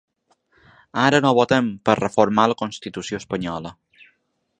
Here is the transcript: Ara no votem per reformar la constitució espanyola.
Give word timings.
Ara 1.01 1.19
no 1.25 1.33
votem 1.39 1.69
per 1.89 1.95
reformar 1.99 2.47
la 2.53 2.57
constitució 2.63 3.21
espanyola. 3.25 3.75